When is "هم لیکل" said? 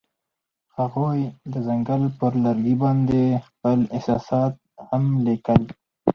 4.87-5.61